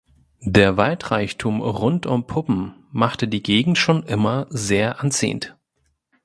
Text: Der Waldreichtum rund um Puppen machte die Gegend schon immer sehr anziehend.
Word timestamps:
Der 0.47 0.77
Waldreichtum 0.77 1.61
rund 1.61 2.07
um 2.07 2.25
Puppen 2.25 2.73
machte 2.91 3.27
die 3.27 3.43
Gegend 3.43 3.77
schon 3.77 4.01
immer 4.01 4.47
sehr 4.49 4.99
anziehend. 4.99 5.55